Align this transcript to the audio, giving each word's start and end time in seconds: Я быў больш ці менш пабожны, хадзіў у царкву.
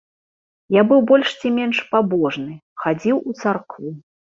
Я 0.75 0.83
быў 0.93 1.03
больш 1.11 1.27
ці 1.43 1.47
менш 1.59 1.85
пабожны, 1.95 2.51
хадзіў 2.87 3.25
у 3.29 3.41
царкву. 3.41 3.99